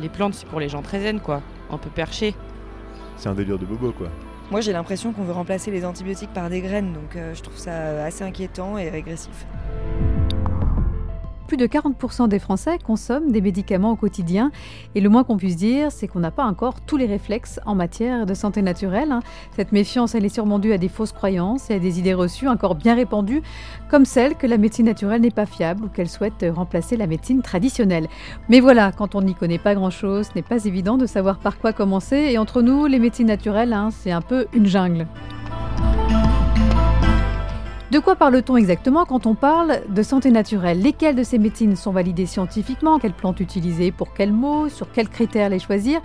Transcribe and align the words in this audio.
Les 0.00 0.08
plantes, 0.08 0.34
c'est 0.34 0.46
pour 0.46 0.60
les 0.60 0.68
gens 0.68 0.82
très 0.82 1.00
zen, 1.00 1.18
quoi. 1.18 1.42
Un 1.68 1.78
peu 1.78 1.90
perché. 1.90 2.36
C'est 3.16 3.28
un 3.28 3.34
délire 3.34 3.58
de 3.58 3.66
bobo, 3.66 3.90
quoi. 3.90 4.08
Moi, 4.52 4.60
j'ai 4.60 4.72
l'impression 4.72 5.12
qu'on 5.12 5.24
veut 5.24 5.32
remplacer 5.32 5.72
les 5.72 5.84
antibiotiques 5.84 6.32
par 6.32 6.48
des 6.48 6.60
graines, 6.60 6.92
donc 6.92 7.16
euh, 7.16 7.34
je 7.34 7.42
trouve 7.42 7.58
ça 7.58 8.04
assez 8.04 8.22
inquiétant 8.22 8.78
et 8.78 8.88
régressif. 8.90 9.44
Plus 11.46 11.56
de 11.56 11.66
40% 11.66 12.28
des 12.28 12.40
Français 12.40 12.78
consomment 12.84 13.30
des 13.30 13.40
médicaments 13.40 13.92
au 13.92 13.96
quotidien 13.96 14.50
et 14.96 15.00
le 15.00 15.08
moins 15.08 15.22
qu'on 15.22 15.36
puisse 15.36 15.56
dire, 15.56 15.92
c'est 15.92 16.08
qu'on 16.08 16.18
n'a 16.18 16.32
pas 16.32 16.44
encore 16.44 16.80
tous 16.80 16.96
les 16.96 17.06
réflexes 17.06 17.60
en 17.66 17.76
matière 17.76 18.26
de 18.26 18.34
santé 18.34 18.62
naturelle. 18.62 19.12
hein. 19.12 19.20
Cette 19.54 19.70
méfiance, 19.70 20.16
elle 20.16 20.24
est 20.24 20.28
sûrement 20.28 20.58
due 20.58 20.72
à 20.72 20.78
des 20.78 20.88
fausses 20.88 21.12
croyances 21.12 21.70
et 21.70 21.74
à 21.74 21.78
des 21.78 22.00
idées 22.00 22.14
reçues 22.14 22.48
encore 22.48 22.74
bien 22.74 22.96
répandues, 22.96 23.42
comme 23.88 24.04
celle 24.04 24.34
que 24.34 24.48
la 24.48 24.58
médecine 24.58 24.86
naturelle 24.86 25.20
n'est 25.20 25.30
pas 25.30 25.46
fiable 25.46 25.84
ou 25.84 25.88
qu'elle 25.88 26.08
souhaite 26.08 26.44
remplacer 26.52 26.96
la 26.96 27.06
médecine 27.06 27.42
traditionnelle. 27.42 28.08
Mais 28.48 28.58
voilà, 28.58 28.90
quand 28.90 29.14
on 29.14 29.22
n'y 29.22 29.34
connaît 29.34 29.58
pas 29.58 29.76
grand-chose, 29.76 30.26
ce 30.26 30.32
n'est 30.34 30.42
pas 30.42 30.64
évident 30.64 30.96
de 30.96 31.06
savoir 31.06 31.38
par 31.38 31.58
quoi 31.58 31.72
commencer 31.72 32.16
et 32.16 32.38
entre 32.38 32.60
nous, 32.60 32.86
les 32.86 32.98
médecines 32.98 33.28
naturelles, 33.28 33.72
hein, 33.72 33.90
c'est 33.92 34.10
un 34.10 34.22
peu 34.22 34.46
une 34.52 34.66
jungle. 34.66 35.06
De 37.92 38.00
quoi 38.00 38.16
parle-t-on 38.16 38.56
exactement 38.56 39.04
quand 39.04 39.26
on 39.26 39.36
parle 39.36 39.82
de 39.88 40.02
santé 40.02 40.32
naturelle? 40.32 40.82
Lesquelles 40.82 41.14
de 41.14 41.22
ces 41.22 41.38
médecines 41.38 41.76
sont 41.76 41.92
validées 41.92 42.26
scientifiquement? 42.26 42.98
Quelles 42.98 43.12
plantes 43.12 43.38
utiliser? 43.38 43.92
Pour 43.92 44.12
quels 44.12 44.32
mots? 44.32 44.68
Sur 44.68 44.90
quels 44.90 45.08
critères 45.08 45.50
les 45.50 45.60
choisir? 45.60 46.00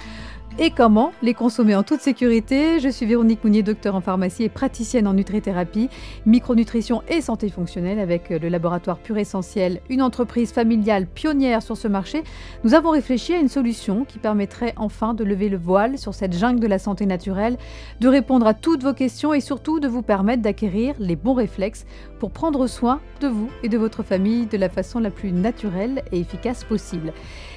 Et 0.60 0.70
comment 0.70 1.12
les 1.22 1.34
consommer 1.34 1.76
en 1.76 1.84
toute 1.84 2.02
sécurité? 2.02 2.80
Je 2.80 2.90
suis 2.90 3.06
Véronique 3.06 3.44
Mounier, 3.44 3.64
docteur 3.64 3.96
en 3.96 4.02
pharmacie 4.02 4.44
et 4.44 4.50
praticienne 4.50 5.08
en 5.08 5.14
nutrithérapie, 5.14 5.90
micronutrition 6.26 7.02
et 7.08 7.22
santé 7.22 7.50
fonctionnelle 7.50 8.00
avec 8.00 8.30
le 8.30 8.50
laboratoire 8.50 9.00
Pur 9.00 9.18
Essentiel, 9.18 9.82
une 9.90 10.02
entreprise 10.02 10.52
familiale 10.52 11.08
pionnière 11.08 11.62
sur 11.62 11.78
ce 11.78 11.88
marché. 11.88 12.24
Nous 12.64 12.74
avons 12.74 12.92
réfléchi 12.92 13.34
à 13.34 13.40
une 13.40 13.48
solution 13.48 14.06
qui 14.06 14.20
permettrait 14.20 14.74
enfin 14.76 15.14
de 15.14 15.24
lever 15.24 15.50
le 15.50 15.58
voile 15.58 15.98
sur 15.98 16.14
cette 16.14 16.38
jungle 16.38 16.60
de 16.60 16.68
la 16.68 16.80
santé 16.80 17.06
naturelle, 17.06 17.58
de 18.00 18.08
répondre 18.08 18.46
à 18.46 18.54
toutes 18.54 18.84
vos 18.84 18.94
questions 18.94 19.34
et 19.34 19.42
surtout 19.42 19.80
de 19.80 19.88
vous 19.88 20.02
permettre 20.02 20.42
d'acquérir 20.42 20.96
les 21.00 21.16
bons 21.16 21.34
réflexes 21.34 21.86
pour 22.20 22.32
prendre 22.32 22.68
soin 22.68 23.00
de 23.20 23.28
vous 23.28 23.50
et 23.64 23.70
de 23.70 23.78
votre 23.78 24.04
famille 24.04 24.46
de 24.46 24.58
la 24.58 24.70
façon 24.70 25.00
la 25.00 25.12
plus 25.12 25.32
naturelle 25.32 26.04
et 26.12 26.20
efficace 26.20 26.64
possible. 26.64 27.14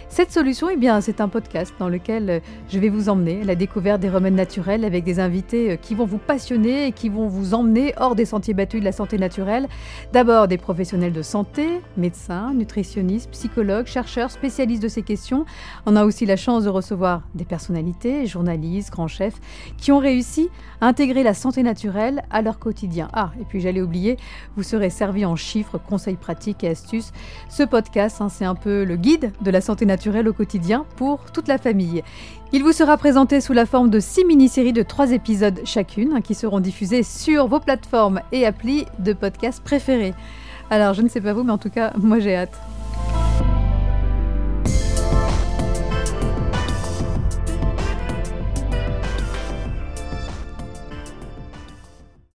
Cette 0.08 0.30
solution, 0.30 0.68
eh 0.68 0.76
bien, 0.76 1.00
c'est 1.00 1.20
un 1.20 1.28
podcast 1.28 1.74
dans 1.78 1.88
lequel 1.88 2.40
je 2.68 2.78
vais 2.78 2.83
vous 2.88 3.08
emmener 3.08 3.42
à 3.42 3.44
la 3.44 3.54
découverte 3.54 4.00
des 4.00 4.08
remèdes 4.08 4.34
naturels 4.34 4.84
avec 4.84 5.04
des 5.04 5.20
invités 5.20 5.78
qui 5.80 5.94
vont 5.94 6.06
vous 6.06 6.18
passionner 6.18 6.86
et 6.86 6.92
qui 6.92 7.08
vont 7.08 7.28
vous 7.28 7.54
emmener 7.54 7.94
hors 7.96 8.14
des 8.14 8.24
sentiers 8.24 8.54
battus 8.54 8.80
de 8.80 8.84
la 8.84 8.92
santé 8.92 9.18
naturelle. 9.18 9.68
D'abord 10.12 10.48
des 10.48 10.58
professionnels 10.58 11.12
de 11.12 11.22
santé, 11.22 11.80
médecins, 11.96 12.52
nutritionnistes, 12.54 13.30
psychologues, 13.30 13.86
chercheurs, 13.86 14.30
spécialistes 14.30 14.82
de 14.82 14.88
ces 14.88 15.02
questions. 15.02 15.44
On 15.86 15.96
a 15.96 16.04
aussi 16.04 16.26
la 16.26 16.36
chance 16.36 16.64
de 16.64 16.68
recevoir 16.68 17.22
des 17.34 17.44
personnalités, 17.44 18.26
journalistes, 18.26 18.90
grands 18.90 19.08
chefs, 19.08 19.40
qui 19.76 19.92
ont 19.92 19.98
réussi 19.98 20.48
à 20.80 20.86
intégrer 20.86 21.22
la 21.22 21.34
santé 21.34 21.62
naturelle 21.62 22.22
à 22.30 22.42
leur 22.42 22.58
quotidien. 22.58 23.08
Ah, 23.12 23.32
et 23.40 23.44
puis 23.44 23.60
j'allais 23.60 23.82
oublier, 23.82 24.16
vous 24.56 24.62
serez 24.62 24.90
servi 24.90 25.24
en 25.24 25.36
chiffres, 25.36 25.78
conseils 25.78 26.16
pratiques 26.16 26.64
et 26.64 26.68
astuces. 26.68 27.12
Ce 27.48 27.62
podcast, 27.62 28.20
hein, 28.20 28.28
c'est 28.28 28.44
un 28.44 28.54
peu 28.54 28.84
le 28.84 28.96
guide 28.96 29.32
de 29.40 29.50
la 29.50 29.60
santé 29.60 29.86
naturelle 29.86 30.28
au 30.28 30.32
quotidien 30.32 30.84
pour 30.96 31.30
toute 31.32 31.48
la 31.48 31.58
famille. 31.58 32.02
Il 32.52 32.62
vous 32.62 32.72
sera 32.74 32.96
présenté 32.96 33.40
sous 33.40 33.52
la 33.52 33.66
forme 33.66 33.88
de 33.88 34.00
six 34.00 34.24
mini-séries 34.24 34.72
de 34.72 34.82
trois 34.82 35.12
épisodes 35.12 35.60
chacune 35.64 36.14
hein, 36.14 36.20
qui 36.20 36.34
seront 36.34 36.58
diffusées 36.58 37.04
sur 37.04 37.46
vos 37.46 37.60
plateformes 37.60 38.20
et 38.32 38.44
applis 38.44 38.84
de 38.98 39.12
podcast 39.12 39.62
préférés. 39.62 40.12
Alors 40.70 40.92
je 40.92 41.02
ne 41.02 41.08
sais 41.08 41.20
pas 41.20 41.32
vous, 41.32 41.44
mais 41.44 41.52
en 41.52 41.58
tout 41.58 41.70
cas, 41.70 41.92
moi 41.96 42.18
j'ai 42.18 42.34
hâte. 42.34 42.60